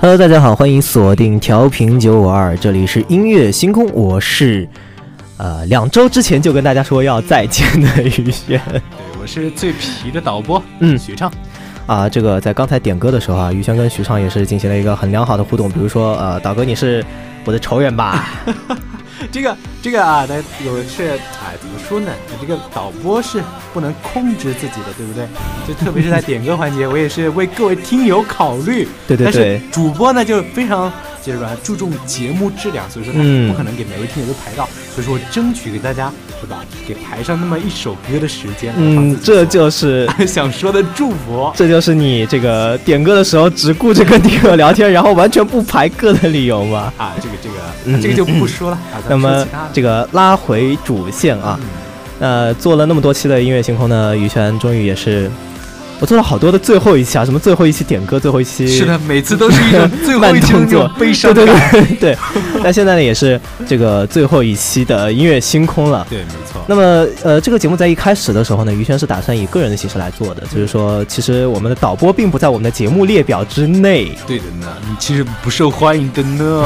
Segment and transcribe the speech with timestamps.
[0.00, 4.68] Hello，大家好，欢迎锁定调频九五二，这里是音乐星空，我是
[5.36, 8.80] 呃两周之前就跟大家说要再见的雨轩，对
[9.20, 11.30] 我是最皮的导播，嗯，许畅，
[11.86, 17.04] 啊，这个在刚才点歌的时候啊，雨轩跟许畅也是进行了一个很良好的互动，比如说呃，导哥你是
[17.44, 18.28] 我的仇人吧？
[19.32, 22.12] 这个这个啊，那有是哎，怎么说呢？
[22.40, 23.42] 这个导播是
[23.72, 25.26] 不能控制自己的，对不对？
[25.66, 28.86] 就特别是在点歌环节，我也是为各位听友考虑。
[29.08, 29.60] 对对对。
[29.72, 30.92] 主播呢就非常
[31.26, 36.12] 就是说注重节目质量，所以说他不可能给每位听友都排到，所以说我争取给大家。
[36.38, 36.58] 是吧？
[36.86, 41.50] 给排上那么一首歌的时间，嗯，这就是 想说的祝福。
[41.56, 46.92] 这就是你这个点歌的时候只顾着跟听友聊天，然后完全不排歌的理由吗？
[46.98, 48.78] 啊，这个这个这个就不说了。
[49.08, 51.58] 那么这个拉回主线啊，
[52.20, 55.30] 呃，做了那么多期的音乐星空呢，羽泉终于也是。
[56.00, 62.18] 我做了好多的最后一期啊，什么最后一期点歌，最后一期是的，每次都是一种 最后一期 动作，悲伤 对对对对。
[62.62, 66.06] 那现在呢，也是这个最后一期的音乐星空了。
[66.10, 66.60] 对，没错。
[66.68, 74.10] 那么，呃，这个节目在一开始的时候呢，于轩是打算以个人的形式来做的，就是说，其实我们的导播并不在我们的节目列表之内。
[74.26, 76.64] 对的呢，你其实不受欢迎的呢。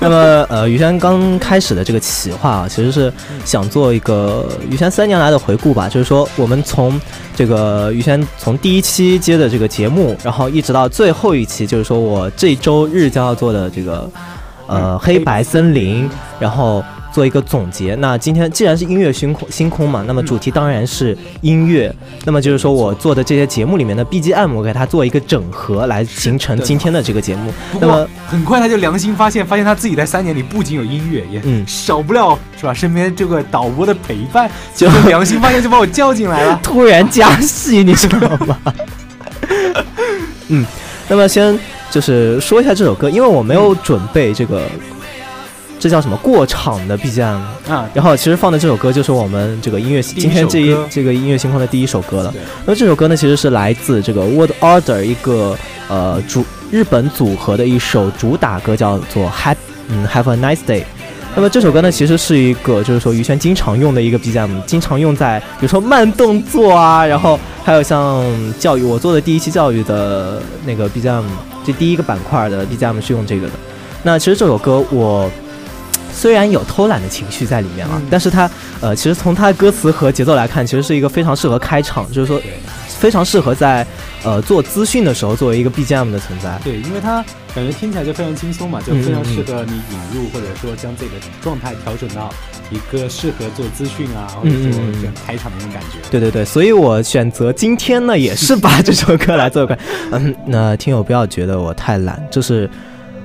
[0.00, 3.12] 那么，呃，于轩刚开始的这个企划啊，其实是
[3.44, 6.98] 想做一个于轩三年来的回顾吧，就是说，我们从
[7.36, 8.26] 这个于轩。
[8.38, 14.10] 从第一期接的这个节目，然后一直到最后一期，就是说我这周日将要做的这个，
[14.66, 16.08] 呃，黑白森林，
[16.38, 16.82] 然后
[17.12, 17.94] 做一个总结。
[17.96, 21.94] 那今天既然是音乐星空星空嘛，那么主题当然是音乐。
[22.24, 27.52] 那么就是说我做的这些节目里面的 BGM，我给它做一个整合，来形成今天的这个节目。
[27.80, 32.74] 那么很快他就良心发现，发现他自己在三年里不仅有音乐，也少不了是吧？
[32.74, 38.58] 身边这个导播的陪伴，就良心发现就把我叫进来了， 突然加戏，你知道吗？
[40.48, 40.66] 嗯，
[41.08, 41.58] 那么先
[41.90, 44.62] 就是说一下这首歌，因为我没有准备这个，
[45.80, 47.90] 这叫什么过场的 BGM 啊。
[47.92, 52.32] 然后其实放的这首歌就是我们这个音乐今天这一这个音乐星空的第一首歌了。
[52.66, 55.56] 那么这首歌呢，其实是来自这个 World Order 一个
[55.88, 59.56] 呃主日本组合的一首主打歌，叫做 Have
[59.88, 60.84] 嗯 Have a Nice Day。
[61.34, 68.24] 那么这首歌呢，其实是一个，就是说于谦经常用的一个 BGM，经常用在比如说慢动作啊，然后还有像
[68.58, 71.22] 教育我做的第一期教育的那个 BGM，
[71.64, 73.52] 这第一个板块的 BGM 是用这个的。
[74.02, 75.30] 那其实这首歌我
[76.12, 78.50] 虽然有偷懒的情绪在里面啊，但是它
[78.80, 82.40] 呃，其实从它的歌词和节奏来看，其实是一个非常适合开场，就是说。
[83.00, 83.86] 非常适合在，
[84.22, 86.60] 呃，做资讯的时候作为一个 BGM 的存在。
[86.62, 92.28] 对，因为它感觉听起来就非常轻松嘛，就非常适合你引入或者说将自己的状态调整到
[92.70, 95.96] 一个适合做资讯啊，或者说这样开场的那种感觉。
[96.10, 99.78] 对对对，所以我选择今天呢，也是把这首歌来做个。
[100.10, 102.68] 嗯，那听友不要觉得我太懒，就是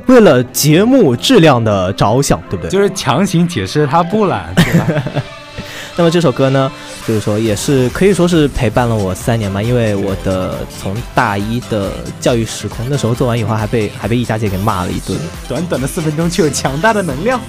[0.08, 2.70] 为了节目质量的着想，对不对？
[2.70, 5.04] 就是强行解释他不懒，对吧？
[5.98, 6.70] 那么这首歌呢，
[7.08, 15.18] 就是说也是可以说是陪伴了我三年嘛，因为我的从大一的教育时空那时候做完以后，还被还被易家姐给骂了一顿，
[15.48, 17.40] 短短的四分钟却有强大的能量。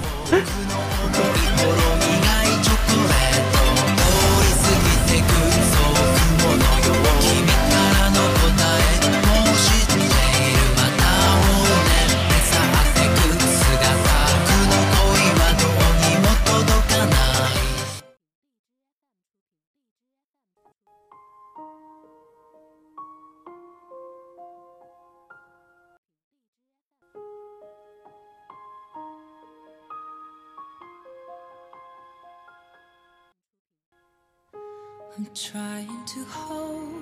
[35.37, 36.95] Trying to hold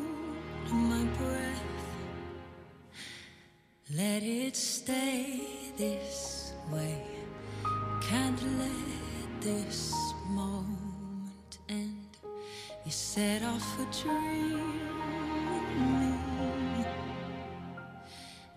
[0.73, 1.63] my breath.
[3.95, 5.41] Let it stay
[5.77, 7.01] this way.
[8.03, 9.95] Can't let this
[10.27, 12.17] moment end.
[12.85, 14.81] You set off a dream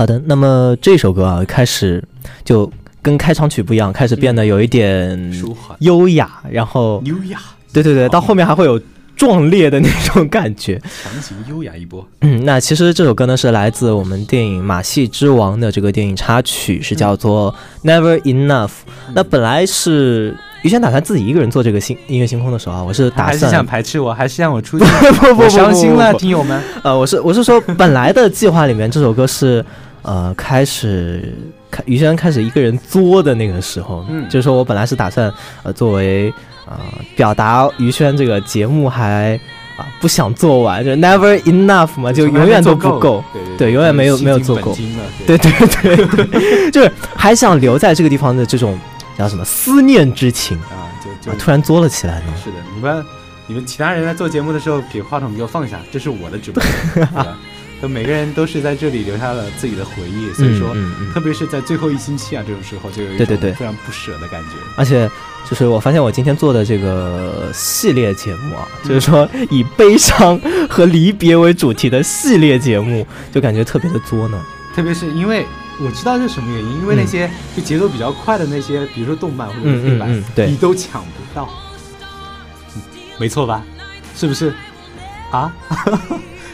[0.00, 2.02] 好的，那么这首歌啊，开始
[2.42, 7.38] 就跟开场曲不一样，开始变得有一点舒缓优雅，然后优雅，
[7.70, 8.80] 对对对，到后面还会有
[9.14, 10.80] 壮烈的那种感觉。
[11.02, 12.02] 强行优雅一波。
[12.22, 17.54] 嗯，那其实这首歌呢是来自我们电影《马戏之王》的这个电影插曲，是叫做
[17.86, 18.68] 《Never Enough》。
[19.12, 24.84] 那本来是于谦打算自己一个人做这个星音乐星空的时候啊，我是打还是算想排斥我，还是让我出去？
[25.20, 26.58] 不不不我伤心了，听友们。
[26.82, 29.62] 呃，我是我是说，本来的计划里面这首歌是
[30.02, 31.34] 呃开始
[31.70, 34.28] 开于谦开始一个人作的那个时候，嗯。
[34.28, 35.32] 就是说我本来是打算
[35.62, 36.32] 呃作为
[36.66, 36.78] 呃
[37.16, 39.38] 表达于轩这个节目还
[39.76, 43.24] 啊、不想做完，就是 never enough 嘛，就永远都不够。
[43.32, 44.76] 对对对永远没有没有做够。
[45.26, 45.38] 对。
[45.38, 48.78] 对对对，就是还想留在这个地方的这种
[49.16, 52.26] 叫什么思念之情啊，就啊，就突然作了起来呢。
[52.44, 53.04] 是的，你们
[53.46, 56.62] 你们其他人在做节目的时候，给话筒给我放下，这是我的直播，
[57.80, 57.82] 对吧？
[57.82, 64.50] 都每个人都是在这里留下了自己的回忆，所以说，嗯嗯嗯特别是在最后一星期啊，这种时候就有一种非常不舍的感觉。
[64.76, 65.10] 而且
[65.48, 70.38] 就是我发现我今天做的这个系列节目啊，嗯就是说以悲伤
[70.68, 74.40] 和离别为主题的系列节目，就感觉特别的作呢。
[74.74, 75.44] 特别是因为
[75.80, 81.48] 我知道是什么原因，因为那些就节奏比较快的那些，比如说动漫或者是嗯黑白，你都抢不到，
[82.76, 82.82] 嗯
[83.18, 83.62] 没错吧？
[84.14, 84.54] 是不是？
[85.32, 85.52] 啊？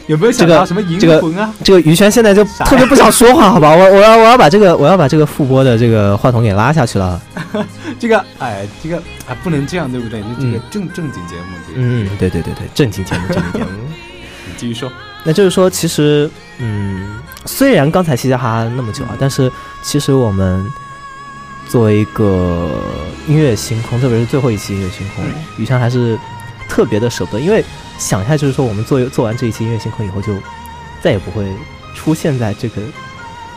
[0.07, 1.53] 有没有想这个到什么银这个魂啊？
[1.63, 3.69] 这个于轩现在就特别不想说话，好吧？
[3.75, 7.21] 我我要我要把这个我要把这个复播的这个话筒给拉下去了。
[7.99, 10.21] 这个哎，这个啊不能这样，对不对？
[10.21, 13.71] 就这个嗯正正经节目，这个嗯，对对对对，正经节目 正经节目。
[14.47, 14.91] 你继续说。
[15.23, 19.51] 那就是说，其实，嗯，虽然刚才嘻嘻哈哈那么久啊，但是
[19.83, 20.65] 其实我们
[21.67, 22.69] 作为一个
[23.27, 25.25] 音乐星空，特别是最后一期音乐星空，
[25.57, 26.17] 于谦还是
[26.69, 27.65] 特别的舍不得，因为
[27.97, 30.33] 想一下，就是说我们做做完这一期音乐星空以后，就
[31.01, 31.45] 再也不会
[31.95, 32.81] 出现在这个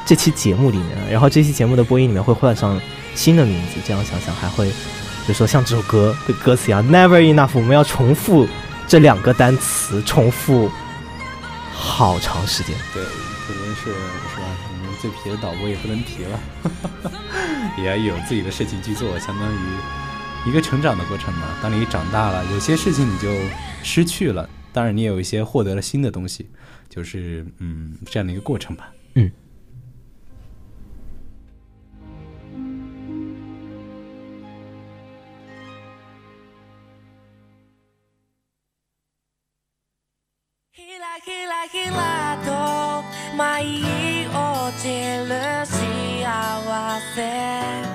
[0.06, 1.10] 这期节目里面了。
[1.10, 2.80] 然后这期节目的播音里面会换上
[3.14, 8.46] 新的名字，这样想想还会，就是说像这首歌的歌词一样，Never enough，我们要重复
[8.88, 10.70] 这两个单词，重复。
[11.82, 13.90] 好长时间，对，特别是是
[14.36, 14.46] 吧？
[14.70, 16.38] 我们最皮的导播也不能皮了，
[17.78, 19.56] 也要有自己的事情去做，相当于
[20.45, 21.57] 一个成长的过程嘛。
[21.61, 23.29] 当你长大了，有些事情你就
[23.83, 26.49] 失去了，当然你也有一些获得了新的东西，
[26.89, 28.91] 就是嗯这样的一个过程吧。
[29.15, 29.31] 嗯。
[40.77, 42.51] ひらひらひらと
[43.37, 44.83] 舞い落ち
[45.25, 45.73] る幸
[47.15, 47.88] せ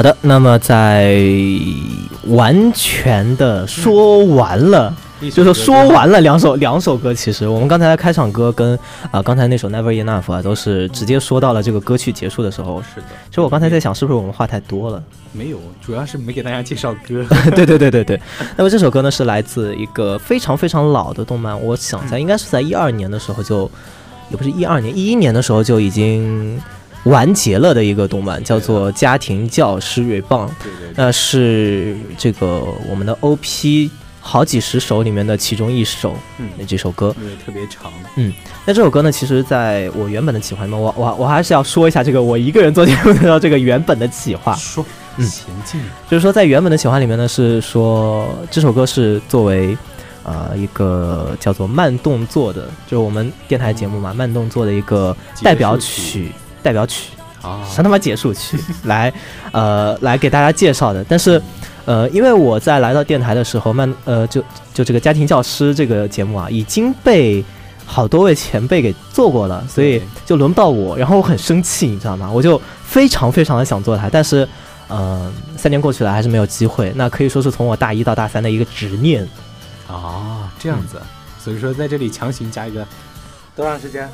[0.00, 1.14] 好的，那么在
[2.28, 8.78] 完全的说完了，就是说说完了两首两首歌，其实我们刚才的开场歌跟
[9.10, 12.82] 啊、刚才那首 Never Enough 啊，都是直接说到了这个歌曲结束的时候。
[12.94, 15.02] 是的，其实我刚才在想，是不是我们话太多了？
[15.32, 17.22] 没有，主要是没给大家介绍歌。
[17.54, 18.18] 对对对对对。
[18.56, 23.70] 那么这首歌呢，是来自一个非常非常老的动漫，我想在应该是在一二年的时候就，
[24.30, 26.58] 也不是一二年，一一年的时候就已经
[27.04, 30.48] 完结了的一个动漫，叫做《家庭教师锐棒》。
[30.94, 33.90] 那是这个我们的 OP
[34.20, 37.14] 好几十首里面的其中一首，嗯那这首歌。
[37.44, 37.90] 特别长。
[38.16, 38.32] 嗯
[38.66, 44.84] 那这首歌呢，其实在我原本的企划里面，我我我还是要说一下这个我一个人做节目的这个原本的企划，说
[45.16, 49.76] 嗯前进，就是说在原本的企划里面呢，是说这首歌是作为。
[50.22, 56.30] 呃，一个叫做慢动作的，就是我们电台节目嘛，慢动作的一个代表曲，
[56.62, 57.10] 代表曲，
[57.42, 59.12] 啊，什他妈结束曲 来，
[59.52, 61.04] 呃，来给大家介绍的。
[61.08, 61.40] 但是，
[61.84, 67.44] 呃，因为我在来到电台的时候，慢，呃，就就这个家庭教师这个节目啊，已经被
[67.86, 70.96] 好多位前辈给做过了，所以就轮不到我。
[70.96, 72.30] 然后我很生气，你知道吗？
[72.30, 74.46] 我就非常非常的想做它，但是，
[74.88, 76.92] 呃，三年过去了还是没有机会。
[76.94, 79.26] 那可以说是从我大一到大三的一个执念。
[79.88, 81.00] 啊，这样子，
[81.42, 82.86] 所以说在这里强行加一个
[83.56, 84.08] 多长时间？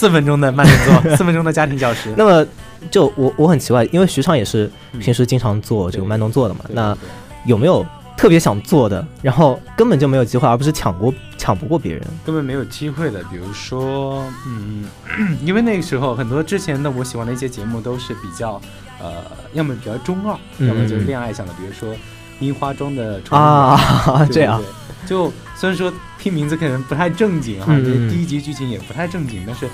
[0.00, 2.10] 四分钟的慢动作，四分钟的家庭教师。
[2.16, 2.46] 那么，
[2.90, 6.60] 就我我很奇怪，因为徐畅也是平时经常做这个慢动作的嘛。
[6.70, 6.96] 那
[7.44, 7.84] 有没有
[8.16, 13.22] 特别想做的，然后根本就没有机会，而不是抢过抢不过别人，根本没有机会的？
[13.24, 14.86] 比如说，嗯，
[15.44, 18.58] 因为那个时候很多之前的我喜欢的一些节目都是比较，
[19.02, 19.12] 呃，
[19.52, 20.34] 要么比较中二，
[20.66, 21.94] 要么就是恋爱向的，比如说
[22.40, 23.78] 《樱花中的啊，
[24.32, 24.62] 这样。
[25.06, 29.66] 就虽然说听名字可能不太正经哈，这第一集剧情也不太正经，但是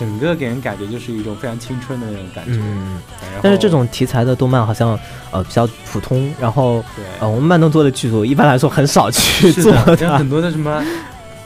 [0.00, 2.52] 整个给人感觉就是一种非常青春的那种感觉。
[2.54, 2.98] 嗯，
[3.42, 4.98] 但是这种题材的动漫好像
[5.30, 6.82] 呃比较普通，然后
[7.18, 10.82] 呃我们慢动作的剧组一般来说很少去 做，像很多的什么，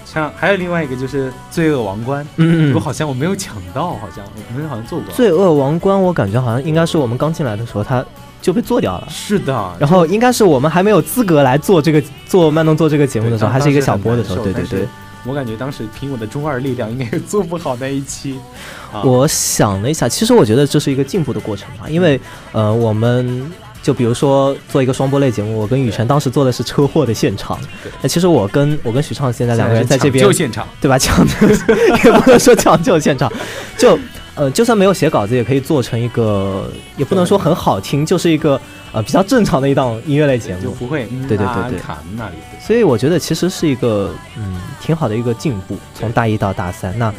[0.05, 8.05] 像还有另外一个就是《罪恶王冠》，嗯，我好像我没有抢到，好像我们好像做过《罪恶王冠》，我感觉好像应该是我们刚进来的时候它。
[8.45, 9.73] 就被做掉了，是的。
[9.79, 14.45] 然后应该是我们还没有资格来做这个做慢动作这个节目的时候，还是一个小播的时候。
[14.45, 14.87] 对对对，
[15.25, 18.38] 我感觉当时凭我的中二力量，应该也做不好那一期。
[19.02, 22.21] 我想了一下，其实我觉得这是一个进步的过程吧，因为
[22.52, 23.50] 呃，我们
[23.83, 27.59] 就比如说做一个双播类节目，我跟雨辰当时做的是车祸的现场，
[28.02, 30.99] 那其实我跟我跟许畅现在两个人在这边抢救现场，对吧？
[30.99, 31.49] 抢救
[32.04, 33.33] 也不能说抢救现场，
[33.76, 33.99] 就。
[34.37, 38.61] 呃，就算没有写稿子，也可以做成一个，也不能说很好听，就是一个
[38.95, 42.37] 呃比较正常的一档音乐类节目，就不会对对对对卡那里。
[42.65, 47.13] 所以我觉得其实是一个嗯挺好的一个进步，从大一到大三，那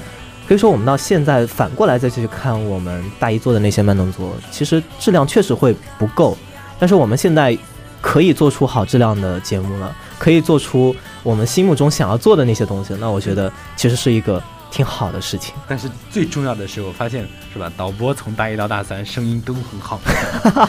[0.47, 6.37] 可以说我们到现在反过来再去看我们大一做的那些慢动作，其实质量确实会不够，
[6.79, 7.55] 但是我们现在
[8.01, 14.41] 可以做出好质量的节目了，可以做出我们心目中想要做的那些东西，那我觉得其实是一个。
[14.75, 17.71] 挺好的事情，但是最重要的是，我发现是吧？
[17.77, 20.01] 导播从大一到大三，声音都很好，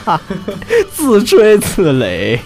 [0.94, 2.38] 自吹自擂。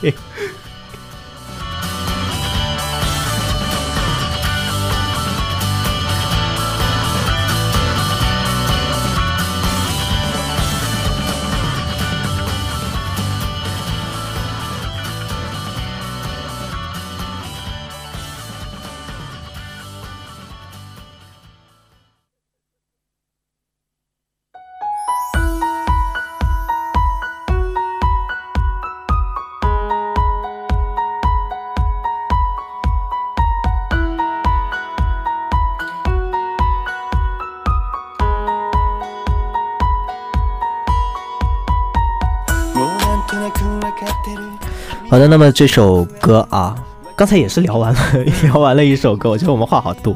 [45.10, 46.72] 好的，那么这首歌啊，
[47.16, 48.00] 刚才也是聊完了，
[48.44, 50.14] 聊完了一首歌，我觉得我们话好多。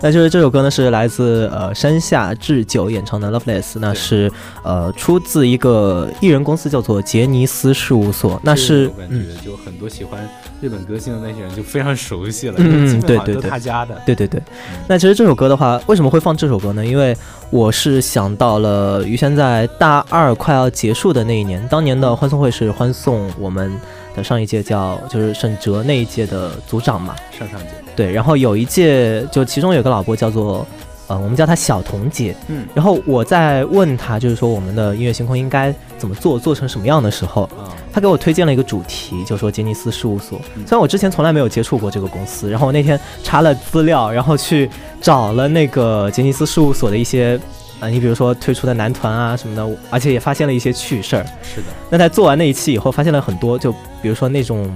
[0.00, 8.40] 那就是这首歌呢，是来自呃山下智久演唱的《Loveless》，那是呃出自一个艺人公司叫做杰尼斯事务所。
[8.42, 10.26] 那是感觉就很多喜欢
[10.62, 14.42] 日本歌星的那些人就非常熟悉了，嗯， 对对对，他家的，对对对。
[14.88, 16.82] 那其实这首歌的话，为什么会放这首歌呢？
[16.82, 17.14] 因为
[17.50, 23.70] 我是想到了于谦在大二快要结束的那一年，当年的欢送会是欢送我们。
[24.14, 27.68] 的上一届叫就是沈哲那一届的组长嘛，上上届。
[27.94, 30.66] 对，然后有一届就其中有个老伯叫做
[31.08, 37.48] 呃，我们叫他小童姐，嗯，然后我在问他就是说我们的音乐星空应该怎么做，做成什么样的时候，
[37.92, 40.40] 他给我推荐了一个主题，就说杰尼斯事务所。
[40.54, 47.38] 虽然我之前从来没有接触过这个公司，然后我那天查了资料，然后去找了那个杰尼斯事务所的一些。
[47.82, 51.26] 啊，你比如说推出的男团啊什么的，而且也发现了一些趣事儿。
[51.42, 51.66] 是的。
[51.90, 54.70] 那在做完那一期以后，发现了很多，就比如说那种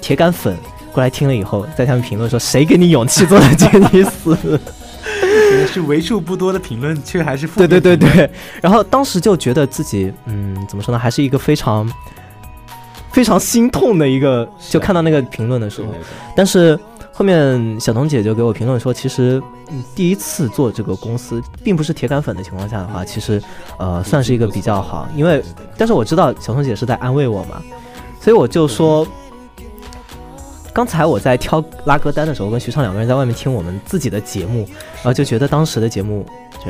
[0.00, 0.56] 铁杆粉
[0.90, 4.58] 过来听了以后，在下面评论说：“谁给你勇气做的杰尼斯？”
[5.70, 8.30] 是为数不多的评论，却还是负对对对对。
[8.62, 11.86] 然后当时就觉得自己，嗯，怎么说呢，还是一个非常
[13.12, 15.88] 非常心痛的一个，就看到那个评论的时候，
[16.34, 16.78] 但是。
[17.18, 19.42] 后面小彤姐就给我评论说，其实
[19.92, 23.42] 第一次做这个公司，并不是铁杆粉的情况下的话，其实
[23.76, 25.08] 呃算是一个比较好。
[25.16, 25.42] 因为，
[25.76, 27.60] 但是我知道小彤姐是在安慰我嘛，
[28.20, 29.04] 所以我就说，
[30.72, 34.58] 刚才我在挑拉歌单的时候，跟徐畅两个人在外面听我们自己的节目，
[34.98, 36.24] 然后就觉得当时的节目，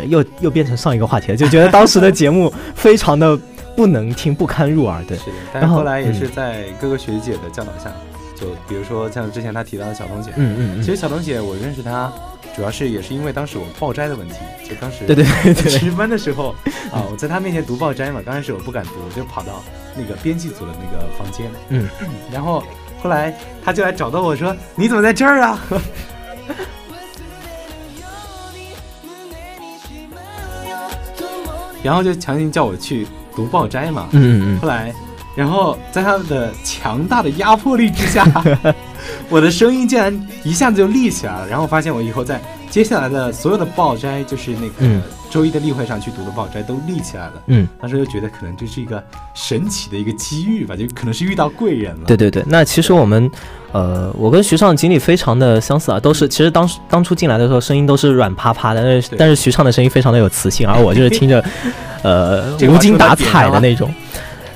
[0.06, 3.38] 又又变成上一个话题了，就觉得当时的节目非常的
[3.76, 5.04] 不能听，不堪入耳。
[5.04, 7.92] 对，是的但是后来也是在各个学姐的教导下。
[8.38, 12.12] 就比如说像之前他提到的小彤姐，嗯嗯，其实小彤姐我认识她，
[12.54, 14.37] 主要是也是因为当时我报斋的问题，
[14.68, 16.54] 就当时对对对值班的时候
[16.92, 19.62] 啊，我在她面前读报斋嘛，刚开始我不敢读，我就跑到
[19.97, 21.88] 那个编辑组的那个房间，嗯，
[22.33, 22.62] 然后
[23.02, 25.61] 后来他就来找到我说你怎么在这儿啊？
[31.83, 34.95] 然后就强行叫我去读报斋嘛，嗯嗯，后来。
[35.38, 38.26] 然后在他们的强大的压迫力之下，
[39.30, 41.47] 我的声音竟然一下子就立起来了。
[41.47, 47.35] 然后发现我以后在接下来的所有的报摘，就是那个周一的例会上去读的报摘，都立起来了。
[47.47, 49.00] 嗯，当时就觉得可能这是一个
[49.33, 52.07] 神奇的一个机遇吧，就可能是遇到贵人了。
[52.09, 53.30] 对对对，那其实我们，
[53.71, 61.45] 呃，我跟徐畅经历非常的相似啊，都是其实当当初进来的时候声音都是软趴趴的，但是但是徐畅的声音非常的有磁性，而我就是 听着，
[62.02, 63.95] 呃，无精打采的那种。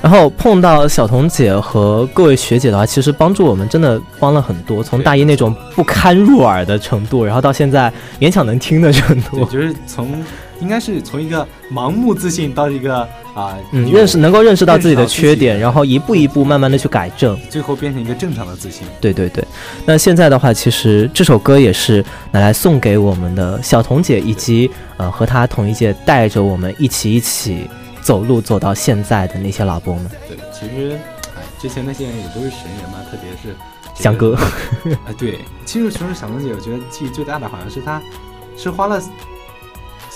[0.02, 4.82] 然后碰到小彤姐和各位学姐的话，其实帮助我们真的帮了很多。
[4.82, 10.12] 从大一那种不堪入耳的程度，然后到现在勉强能听的程度，就是从
[10.60, 18.84] 应该是从一个盲目自信到一个啊，嗯，认识能够认识到自己的缺点，然后一步一步慢慢的去改正，最后变成一个正常的自信。
[19.00, 19.44] 对对对。
[19.86, 27.68] 那现在的话，其实这首歌也是拿来送给我们的小彤姐，以及呃和她同一届带着我们一起一起。
[28.02, 30.98] 走路走到现在的那些老伯们，对，其实，
[31.36, 33.56] 哎，之前那些人也都是神人嘛，特别是
[33.94, 34.36] 翔哥，
[35.06, 38.02] 哎，对，其实说是小龙姐，我觉得记忆最大的好像是他，
[38.56, 39.00] 是花了，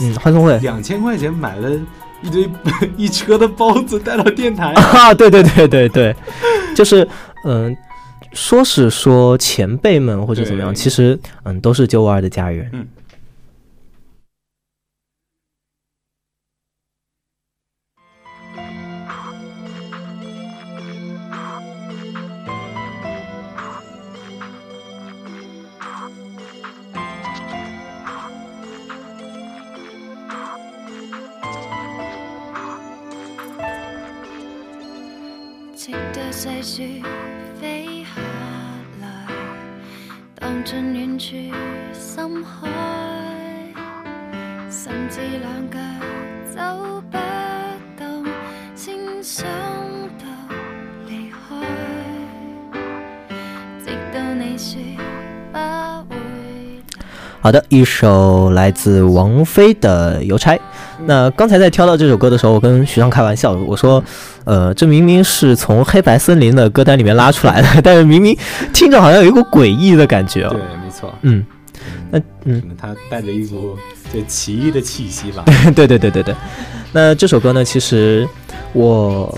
[0.00, 0.58] 嗯，欢送会。
[0.58, 1.70] 两千块钱买了
[2.22, 2.50] 一堆
[2.96, 6.16] 一车的包子带到电台啊， 对对对对对，
[6.74, 7.06] 就是，
[7.44, 7.76] 嗯，
[8.32, 12.86] 说是说前辈们或者怎么样，其实，嗯，都是九五二的家人，嗯。
[35.76, 37.02] 细雪
[37.60, 38.22] 飞下
[39.02, 39.06] 来，
[40.34, 41.36] 荡进远处
[41.92, 42.66] 深海，
[44.70, 45.78] 甚至两脚
[46.50, 47.18] 走不
[47.94, 48.24] 动，
[48.74, 49.46] 先想
[50.18, 50.24] 到
[51.06, 51.36] 离开，
[53.84, 54.80] 直到你说
[55.52, 55.58] 不
[56.08, 56.16] 会。
[57.42, 60.56] 好的，一首来自王菲的《邮差》。
[61.06, 64.02] 那刚才在挑到这首歌的时候，我跟徐畅开玩笑，我说，
[64.44, 68.36] 呃，这明明是从黑白森林的歌单里面拉出来的， 但是明明
[68.72, 70.50] 听着好像有一股诡异的感觉哦。
[70.50, 71.14] 对，没错。
[71.22, 71.46] 嗯，
[72.10, 73.76] 那嗯，可能它带着一股
[74.12, 75.44] 就奇异的气息吧。
[75.76, 76.34] 对对对对对。
[76.92, 78.28] 那这首歌呢，其实
[78.72, 79.32] 我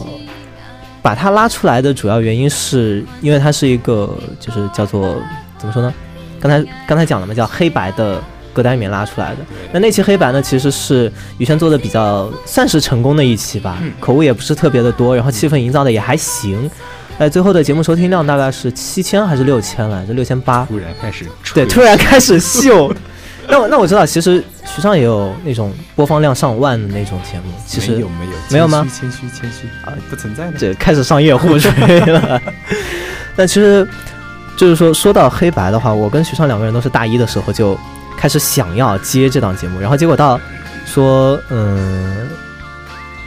[1.02, 5.16] 把它拉出来的主要原因是因为它是一个，就是叫做
[5.58, 5.92] 怎么说呢？
[6.40, 8.22] 刚才刚才讲了嘛，叫黑白的。
[8.58, 9.36] 歌单里面拉出来的，
[9.72, 16.68] 那那期黑白呢，其实是宇轩做的比较算是成功的一期吧，口误也不是特别的多，然后气氛营造的也还行，
[17.18, 20.12] 哎，最后的节目收听量大概是七千还是六千来着？
[20.12, 20.66] 六千八。
[20.66, 22.92] 突然开始对，突然开始秀。
[23.48, 28.32] 那我那我知道，其实徐畅也有那种播放量上万的那种节目，其实有没有？
[28.50, 28.84] 没有吗？
[28.92, 30.58] 谦虚谦虚啊，不存在的。
[30.58, 32.42] 这开始上夜互吹了。
[33.36, 33.88] 但其实
[34.56, 37.78] 就是说，说到黑白的话，我跟徐畅两个人都是大一的时候就。
[38.18, 40.38] 开始想要接这档节目，然后结果到
[40.84, 42.28] 说，嗯，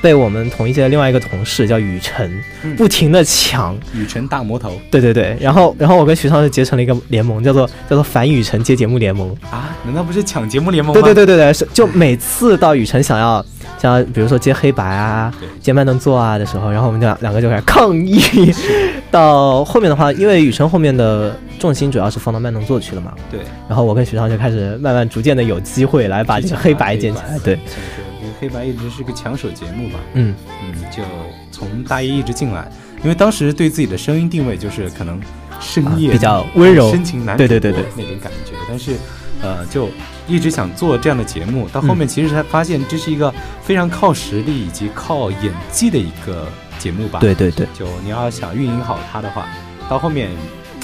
[0.01, 2.30] 被我们同一届的另外一个同事叫雨辰
[2.75, 9.73] 不停的抢，雨辰大魔头，对对对，然后然后我跟徐畅就结成了一个联盟，叫做叫做反雨辰接节目联盟啊？
[9.86, 11.01] 难道不是抢节目联盟吗？
[11.01, 13.45] 对对对对对，是就每次到雨辰想要
[13.80, 18.54] 想要比如说接黑白啊、接慢动作啊的时候，然后我们就两个就开始抗议。
[19.10, 21.34] 到后面的话，因为雨辰后面的。
[21.62, 23.13] 重心主要是放到慢动作去了嘛？
[23.30, 23.41] 对。
[23.69, 27.38] 然后我跟徐畅就开始慢慢逐渐的有机会来把这个黑白捡起来。
[27.39, 27.54] 对。
[27.54, 30.00] 因为黑白一直是个抢手节目吧。
[30.13, 31.04] 嗯嗯，就
[31.52, 32.67] 从大一一直进来，
[33.04, 35.21] 因为当时对自己的声音定位就是可能
[35.60, 38.54] 深夜比较温柔、深情男对对对对那种感觉。
[38.67, 38.95] 但是
[39.43, 39.88] 呃，就
[40.28, 46.47] 一直想做这样的节目，到后面其实才发现这是一个非常靠实力以及靠演技的一个
[46.80, 47.19] 节目吧。
[47.19, 47.67] 对对对。
[47.78, 49.47] 就你要想运营好它的话，
[49.88, 50.32] 到后面。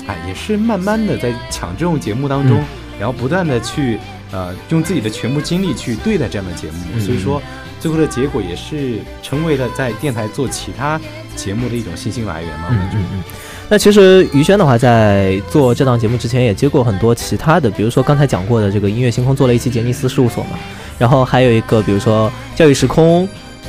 [0.07, 2.63] 哎，也是慢慢的在抢这种节目当中，
[2.97, 3.99] 然后不断的去
[4.31, 7.41] 呃用自己的全部精力去对待这样的节目，所以说
[7.79, 10.99] 最后的结果也是成为了在电台做其他
[11.35, 12.67] 节目的一种信心来源嘛。
[12.71, 13.23] 嗯嗯嗯。
[13.69, 20.51] 那其实于轩的话，在做这档节目之前，也接过很多其他的，比如说刚才讲过的这个音乐星空做了一期杰尼斯事务所嘛，
[20.97, 23.27] 然后还有一个比如说教育时空，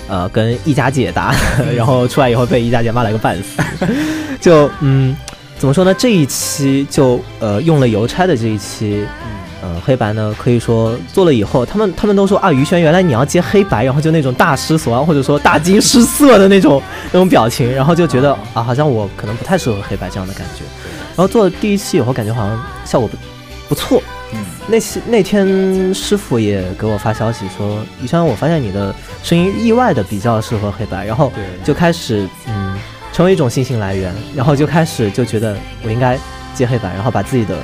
[0.08, 1.34] 呃，跟一家解答，
[1.76, 3.60] 然后出来以后被一家姐骂了个半死，
[4.40, 5.16] 就嗯。
[5.58, 5.92] 怎么说呢？
[5.94, 9.04] 这一期就呃用了邮差的这一期，
[9.60, 20.62] 嗯，黑白呢可以说做了以后，他们他们都说啊，于轩原来你要接黑白，然后就那种大失所望或者说大惊失色的那种 那种表情，然后就觉得啊，好像我可能不太适合黑白这样的感觉。
[21.16, 23.16] 然后做了第一期以后，感觉好像效果不
[23.70, 24.00] 不错。
[24.32, 28.94] 嗯，那期那天师傅也给我发消息说，于轩，我发现你的
[29.24, 31.32] 声音意外的比较适合黑白，然后
[31.64, 32.37] 就开始嗯。
[33.18, 36.16] 成为一种信心来源，然后就开始就觉得我应该
[36.54, 37.56] 接黑板，然后把自己的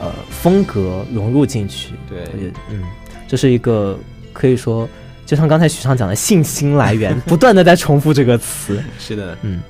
[0.00, 1.90] 呃风格融入进去。
[2.08, 2.82] 对，我觉得嗯，
[3.28, 3.98] 这是一个
[4.32, 4.88] 可以说，
[5.26, 8.82] 就像刚才许畅讲的信心来源， 不断的在重复这个词。
[8.98, 9.60] 是的，嗯。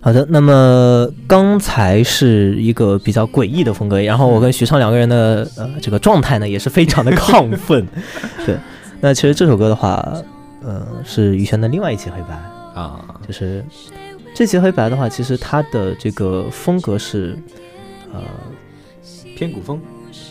[0.00, 7.86] 好的，那么刚才是一个比较诡异的风格，然后我跟徐畅两个人的呃这个状态呢也是非常的亢奋。
[8.46, 8.56] 对，
[9.00, 10.06] 那其实这首歌的话，
[10.62, 12.38] 呃是羽泉的另外一期黑白。
[12.74, 13.64] 啊，就是
[14.34, 17.36] 这期黑白的话，其实它的这个风格是
[18.12, 18.20] 呃
[19.36, 19.80] 偏古风，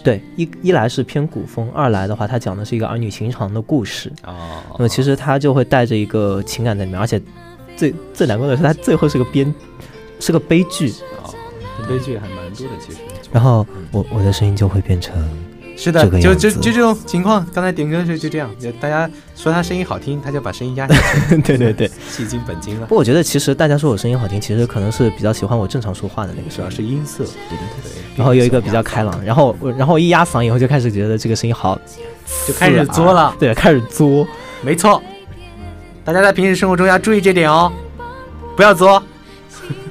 [0.04, 7.22] 对，一一来是偏古风，二来的话它讲的是一个儿女情长的故事啊，那么其实它就会带着一个情感在里面，而且
[7.76, 9.54] 最最难过的是它最后是个编。
[10.20, 10.90] 是个悲剧
[11.22, 11.30] 啊，
[11.88, 12.98] 悲剧还蛮多的其实。
[13.32, 15.16] 然后我我的声音就会变成
[15.78, 17.46] 是的，就就就这种情况。
[17.54, 20.96] 刚才点歌的时候就这样，就大家说他声音好听，他就把声音压下
[21.30, 21.38] 去。
[21.46, 22.88] 对对对， 戏精本精了。
[22.88, 27.24] 不，我觉得其实大家说我声音好听，其实可能是比较喜欢我正常说话的那个，主要是音色。
[27.24, 27.92] 对对对对。
[28.16, 31.80] 然后有一个比较开朗，然后然后一压嗓以后就开始觉得这个声音好，
[32.48, 33.36] 就开始作了。
[33.40, 34.28] 对，开始作。
[34.64, 35.00] 没错，
[36.04, 37.72] 大家在平时生活中要注意这点哦，
[38.56, 39.02] 不要作。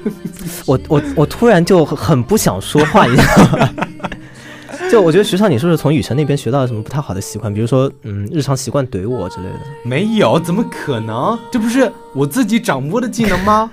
[0.66, 3.70] 我我我突然就很不想说话，你知道吗？
[5.00, 7.52] 我觉得徐畅，你是不是从雨辰那边学到了什么不太好的习惯？
[7.52, 9.60] 比如说，嗯，日常习惯怼我之类的？
[9.84, 11.38] 没有，怎么可能？
[11.50, 13.70] 这不是我自己掌握的技能吗？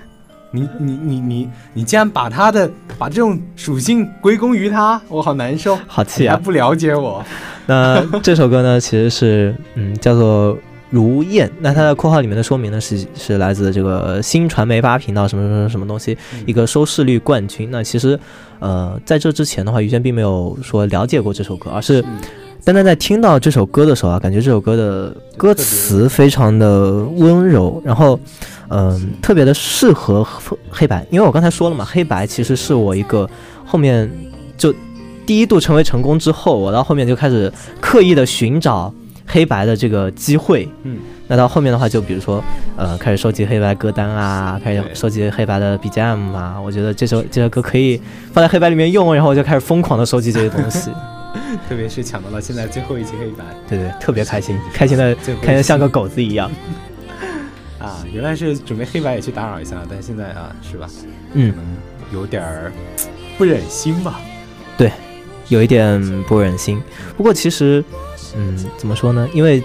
[0.50, 6.34] 你你你你你竟然把他的把这种属性归功于他，我好难受，好气啊！
[6.36, 7.24] 还不了解我。
[7.66, 10.56] 那这首歌呢，其实是嗯，叫做。
[10.94, 17.68] 如燕，那它的括号里面的说明呢是是来自这个新传媒八频道什么什么什么东西一个收视率冠军。
[17.72, 18.16] 那其实，
[18.60, 22.00] 呃，在这之前的话，于谦并没有说了解过这首歌，而是
[22.62, 28.16] 单单在听到这首歌的时候啊，感觉这首歌的歌词非常的温柔，然后，
[28.68, 30.24] 嗯，特别的适合
[30.70, 31.04] 黑白。
[31.10, 33.28] 因为我刚才说了嘛，黑白其实是我一个
[33.66, 34.08] 后面
[34.56, 34.72] 就
[35.26, 38.94] 第一度成为成功之后，我到后面就开始刻意的寻找。
[39.26, 42.42] 黑白的这个机会，嗯，那到后面的话，就比如说，
[42.76, 48.00] 呃，开始收集黑白歌单啊，开始收集黑白的 BGM 啊，我觉得这首这首歌可以
[48.32, 50.90] 放在黑白里面用，然后我就开始疯狂的收集这些东西，
[51.68, 56.50] 特别是抢到了现在最后一期黑白，对对，特别开心，开心的开心像个狗子一样，
[57.80, 60.86] 啊，原来是准备黑白也去打扰一下，但是现在啊，是吧？
[61.32, 61.52] 嗯，
[62.12, 62.70] 有点儿
[63.38, 64.20] 不忍心吧？
[64.76, 64.92] 对，
[65.48, 66.80] 有一点不忍心，
[67.16, 67.82] 不过其实。
[68.36, 69.28] 嗯，怎么说呢？
[69.32, 69.62] 因为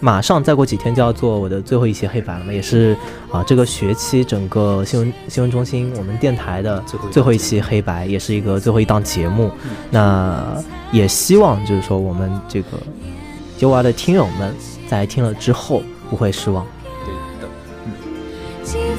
[0.00, 2.96] 马上再过几天就要做我的最后一期黑白了嘛，也是
[3.32, 9.50] 啊，这个学期整个新闻新闻中心我们电台的最后一期黑白，也是一个最后一档节目。
[9.90, 10.62] 那
[10.92, 12.68] 也希望就是说我们这个
[13.56, 14.54] 九娃的听友们
[14.88, 16.64] 在听了之后不会失望。
[17.04, 17.48] 对的，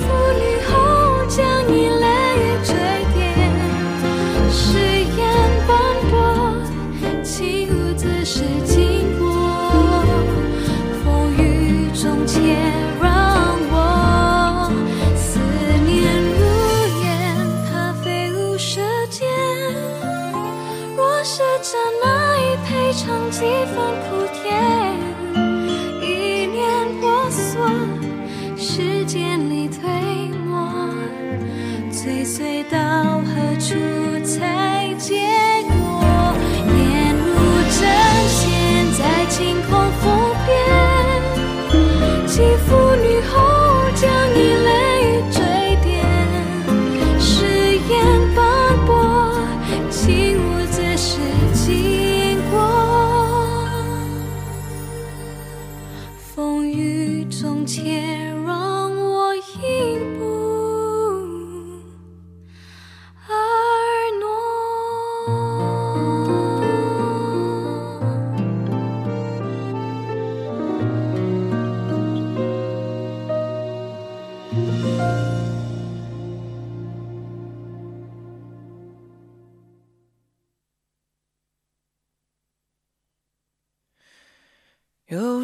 [0.03, 0.08] 嗯。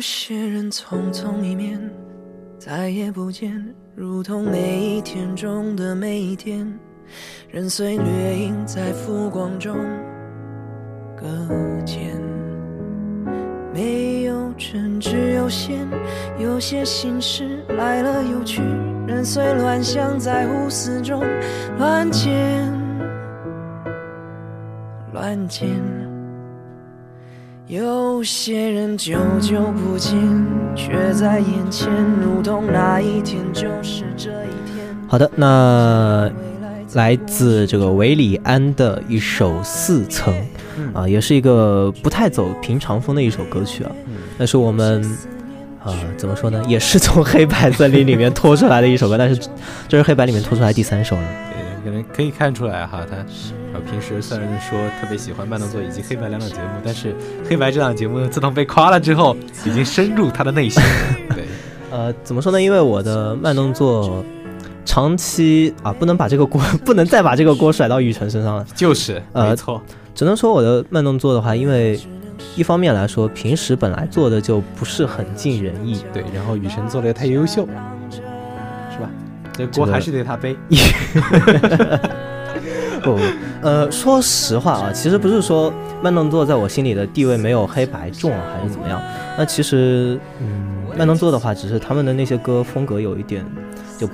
[0.06, 1.82] 些人匆匆一面，
[2.60, 3.60] 再也不见，
[3.96, 6.72] 如同每一天中的每一天，
[7.50, 9.76] 人随掠影在浮光中
[11.18, 11.28] 搁
[11.88, 12.22] 浅。
[13.74, 15.88] 没有真，只有线，
[16.38, 18.62] 有些心事来了又去，
[19.08, 21.24] 人随乱象在胡思中
[21.80, 22.72] 乱剪
[25.14, 26.05] 乱剪。
[27.68, 30.16] 有些人久久不见，
[30.76, 31.90] 却在眼前，
[32.22, 34.86] 如同那一天就是这一天。
[35.08, 36.32] 好的，那
[36.94, 40.32] 来自这个韦礼安的一首《四层》，
[40.96, 43.92] 啊，也是一个不太走平常风的一首歌曲啊。
[44.38, 45.04] 那是我们，
[45.84, 46.64] 呃，怎么说呢？
[46.68, 49.50] 也是从黑白森林里面拖出来的一首歌，但是
[49.88, 51.24] 这是黑白里面拖出来第三首了。
[51.86, 53.18] 对，可能可以看出来哈，他。
[53.92, 57.14] 平时虽然说特别喜欢慢动作以及黑白两档节目，但是
[57.48, 60.82] 黑白这档节目自从被夸了之后，已经深入他的内心。
[61.36, 61.44] 对，
[61.92, 62.62] 呃，怎么说呢？
[62.62, 64.24] 因为我的慢动作
[64.86, 68.66] 长期啊，不能把这个锅，不能再把这个锅甩到雨辰身上了。
[68.74, 69.82] 就是，没错。
[70.16, 72.00] 只能说我的慢动作的话，因为
[72.56, 76.02] 一方面来说，平时本来做的就不是很尽人意。
[76.14, 77.68] 对，然后雨辰做的太优秀？
[79.58, 80.56] 这锅还是得他背。
[83.04, 83.20] 不，
[83.62, 89.00] 呃，说实话啊，其实不是说慢动作在我心里的地位没有黑白重啊，还是怎么样？
[89.38, 93.46] 那其实，嗯，慢动作的话，只是他们的那些歌风格有一点，
[94.00, 94.10] 就，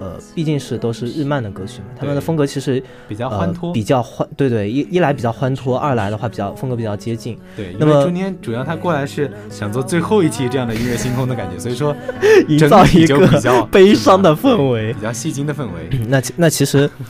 [0.00, 7.38] 呃，毕竟是都是日漫的歌曲嘛，他们的风格其实比较欢脱，比较欢，对对，一一来比较欢脱，二来的话比较风格比较接近。
[7.56, 11.94] 对，那么中间主要他过来是想做最后一期这样的音乐星空的感觉，所以说
[12.48, 15.98] 营造一个比较悲伤的氛围，比较戏精的氛围。
[16.08, 16.90] 那那其实。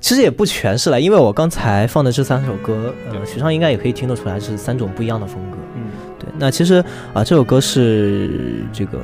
[0.00, 5.56] 其实也不全是了，因为我刚才放的这三首歌，呃，许昌应该也可以听得出来是三种不一样的风格。
[5.74, 5.84] 嗯，
[6.18, 6.28] 对。
[6.36, 9.00] 那其实啊，这首歌是这个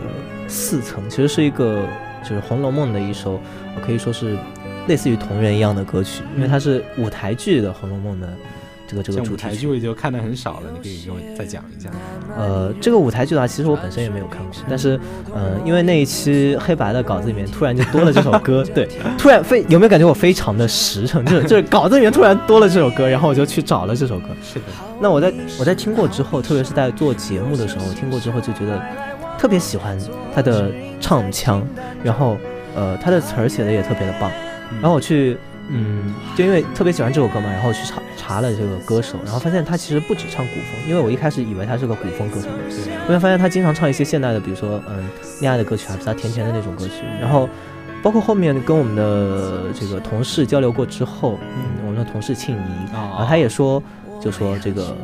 [0.46, 1.84] 四层，其实是一个
[2.22, 3.40] 就是《红楼梦》的一首，
[3.84, 4.36] 可以说是
[4.88, 8.28] 类似于同人一样的歌曲，因为它是舞台剧的《红楼梦》的。
[8.90, 11.88] 这个这个主题剧我就看的很少了，你可以给我再讲一下。
[12.36, 14.98] 呃，这个舞台剧的话，其实我本身也没有看过，但是，
[15.32, 21.24] 呃，因为那一期黑白的稿子里面突然就多了这首歌， 对，突然非有没有感觉我非常的实诚？
[21.24, 24.26] 就是就是稿子里面突然多了这首歌，然后我就去找了这首歌。
[24.42, 24.64] 是的。
[25.00, 28.82] 那我在我在听过之后，特别是在做节目的时候，听过之后就觉得
[29.38, 29.96] 特别喜欢
[30.34, 30.68] 它的
[31.00, 31.62] 唱腔，
[32.04, 32.36] 然后
[32.76, 34.30] 呃，他的词儿写的也特别的棒，
[34.80, 35.36] 然后我去。
[35.72, 42.48] 嗯，就因为特别喜欢这首歌嘛，然后去查查了这个歌手，然后发现他其实不止唱古风，因为我一开始以为他是个古风歌手，
[43.04, 45.08] 后面发现他经常唱一些现代的，比如说嗯
[45.40, 47.04] 恋爱的歌曲啊，比较甜甜的那种歌曲。
[47.20, 47.48] 然后
[48.02, 53.80] 包括后面跟我们的这个同事交流过之后，嗯，我们的同事庆怡啊，他也说，
[54.20, 54.94] 就说这个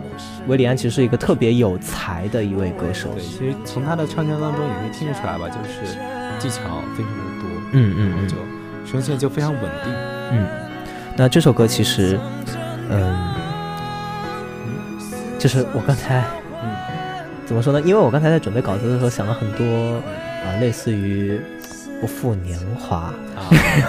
[0.47, 3.09] 威廉安其实是一个特别有才的一位歌手。
[3.15, 5.97] 对，其实从他的唱腔当中也可以听得出来吧，就是
[6.39, 8.37] 技巧非常的多，嗯嗯，然后就
[8.91, 9.93] 声线就非常稳定。
[10.33, 10.47] 嗯，
[11.17, 12.21] 那这首歌其实，
[12.91, 13.35] 嗯，
[15.39, 16.23] 就是我刚才，
[16.63, 16.77] 嗯，
[17.47, 17.81] 怎么说呢？
[17.81, 19.65] 因为我刚才在准备稿子的时候想了很多
[20.45, 21.41] 啊，类似于
[22.01, 23.15] 不负年华啊，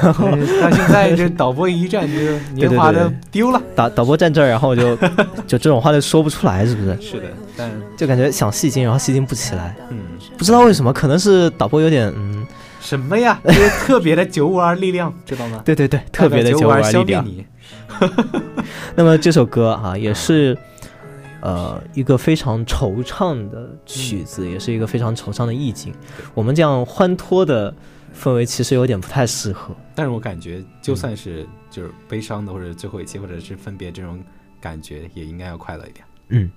[0.01, 2.17] 然后到现在这导播一站，就
[2.53, 3.61] 年华的丢了。
[3.75, 4.95] 导导播站这儿，然后就
[5.45, 7.01] 就这种话就说不出来，是不是？
[7.01, 9.75] 是的，但就感觉想戏精，然后戏精不起来。
[9.89, 9.99] 嗯，
[10.37, 12.45] 不知道为什么，可能是导播有点嗯。
[12.79, 13.37] 什么呀？
[13.43, 15.61] 就是特别的九五二力量， 知道吗？
[15.65, 17.25] 对对对，特别的九五二力量。
[18.95, 20.57] 那么这首歌啊，也是
[21.41, 25.93] 呃一个非常惆怅的曲子，也是一个非常惆怅的意境。
[26.33, 27.73] 我们这样欢脱的
[28.17, 29.75] 氛围其实有点不太适合。
[29.93, 34.23] 但是我感觉，就算是就是悲伤的，或者最后一期，或者是分别这种
[34.59, 36.05] 感觉，也应该要快乐一点。
[36.29, 36.49] 嗯。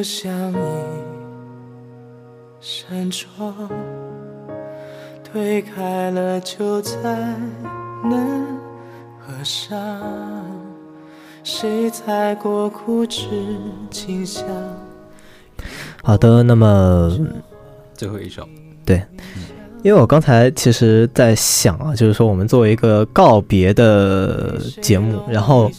[0.00, 0.54] 就像一
[2.58, 3.54] 扇窗，
[5.22, 6.96] 推开了就再
[8.02, 8.46] 难
[9.18, 9.78] 合上。
[11.44, 13.26] 谁踩过枯枝
[13.90, 14.42] 清香？
[16.02, 17.14] 好的，那么
[17.92, 18.48] 最后一首，
[18.86, 19.02] 对，
[19.82, 25.70] 因为我刚才其实在想啊，就是说我们作为一个告别的节目，然后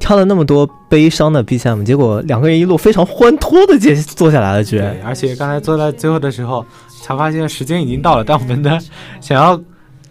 [0.00, 4.96] 挑了那么多悲伤的 BGM，结果两个人一路非常欢脱的接坐下来了，居然。
[5.04, 6.66] 而且刚才坐在最后的时候，
[7.02, 8.76] 才发现时间已经到了，但我们的
[9.20, 9.60] 想要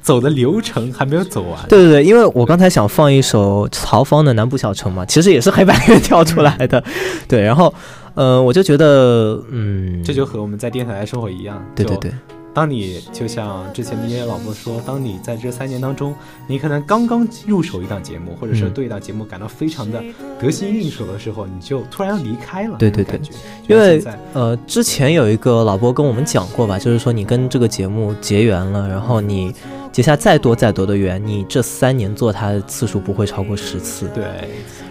[0.01, 1.67] 走的流程还没有走完。
[1.67, 6.81] 对对对，因为我刚才想放一首曹方的《南部小城》嘛，其实也是黑白乐跳出来的。
[7.27, 7.73] 对，然后，
[8.13, 11.61] 呃，我就觉得，嗯，这就和我们在电台的生活一样。
[11.75, 12.11] 对对对。
[12.53, 16.13] 当你就像之前那些老婆说，当你在这三年当中，
[16.47, 20.03] 你可能刚刚入手一档节目，或者是对一档节目感到非常的
[20.39, 22.75] 得心应手的时候，你就突然要离开了。
[22.77, 23.19] 对对对，
[23.67, 29.53] 因为呃，之前有一个老伯跟我们讲过吧，就是说你跟这个节目结缘了，然后你
[29.91, 34.09] 结下再多再多的缘，你这三年做它的次数不会超过十次。
[34.09, 34.23] 对。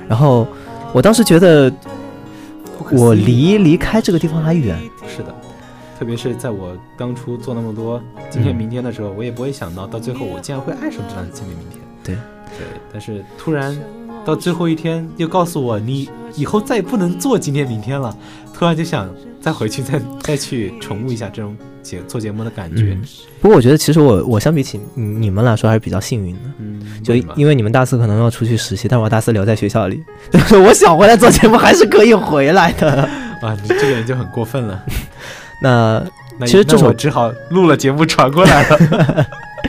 [0.08, 0.46] 然后
[0.92, 1.70] 我当时觉得，
[2.92, 4.78] 我离离开这个地方还远。
[5.06, 5.34] 是的。
[5.98, 11.80] 特别是在我当初做那么多今天明天的时候，我也不会想到，到最后我竟然会爱上这档今天明天。
[12.04, 12.14] 对，
[12.56, 12.66] 对。
[12.92, 13.76] 但是突然
[14.24, 18.16] 到最后一天，又告诉我你以后再也不能做今天明天了。
[18.54, 19.08] 突然就想
[19.40, 22.96] 再回去再再去重温一下这种节做节目的感觉。
[23.40, 26.40] 不过我觉得其实我我相比起你们来说还是比较幸运的。
[26.58, 27.02] 嗯。
[27.02, 33.02] 就因为你们大四可能要出去实习，但我大四留在学校里， 就是我想回来做节目还是可以回来的。
[33.42, 34.84] 啊，你这个人就很过分了。
[35.60, 36.02] 那
[36.40, 39.26] 其实这首只好录了节目传过来了。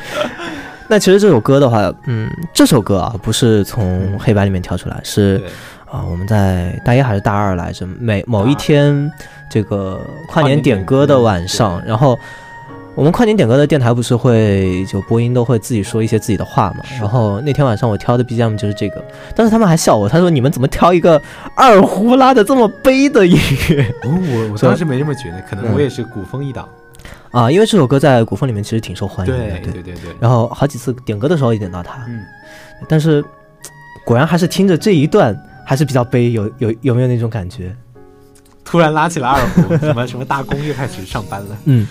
[0.87, 5.41] 那其实这首歌的话，嗯，这首歌啊不是从黑白里面挑出来，是
[5.89, 7.85] 啊我们在大一还是大二来着？
[7.99, 9.11] 每某一天
[9.51, 12.17] 这个跨年点歌的晚上，然后。
[12.95, 16.83] 我们跨年点歌的电台不是会就播音都会自己说一些自己的话嘛？
[16.99, 19.01] 然后那天晚上我挑的 BGM 就是这个，
[19.35, 21.21] 但是他们还笑我，他说你们怎么挑一个
[21.55, 23.37] 二胡拉的这么悲的音
[23.69, 23.85] 乐？
[24.03, 26.67] 我 我当时没这么觉得，可能我也是古风一档
[27.31, 30.15] 啊，因为这首歌在古风里面其实挺受欢迎的，对对对对。
[30.19, 32.21] 然后好几次点歌的时候也点到它，嗯，
[32.89, 33.23] 但是
[34.03, 35.33] 果然还是听着这一段
[35.65, 37.73] 还是比较悲，有有有没有那种感觉？
[38.69, 41.57] 突然拉起了二胡，什么什么大工又开始上班了。
[41.65, 41.87] 嗯，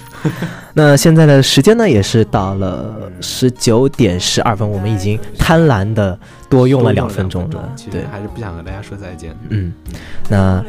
[0.72, 6.16] 那现在的时间呢，也是到了十九点十二分，我们已经贪婪的
[6.48, 7.68] 多用了两分钟了。
[7.90, 9.36] 对，还是不想和大家说再见。
[9.48, 9.72] 嗯，
[10.28, 10.64] 那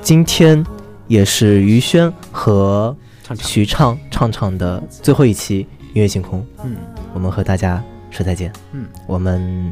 [0.00, 0.64] 今天
[1.08, 2.96] 也是于轩和
[3.38, 5.58] 徐畅畅畅的最后一期
[5.92, 6.42] 音乐星空。
[6.64, 6.74] 嗯，
[7.12, 8.50] 我们和大家说再见。
[8.72, 9.70] 嗯，我们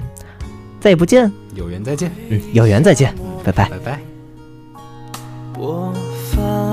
[0.80, 2.12] 再也不见，有缘再见。
[2.28, 4.17] 嗯，有缘再见，拜拜，拜拜。
[5.58, 5.92] 播
[6.30, 6.70] 放，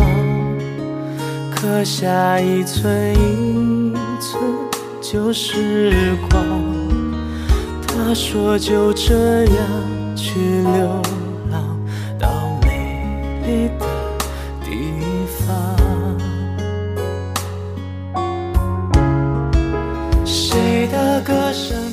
[1.50, 4.40] 刻下一寸一寸
[5.02, 6.40] 旧时光。
[7.88, 11.02] 他说就这样去流
[11.50, 11.80] 浪
[12.20, 12.30] 到
[12.62, 13.02] 美
[13.44, 13.88] 丽的
[14.64, 14.94] 地
[15.40, 15.76] 方。
[20.24, 21.85] 谁的歌声？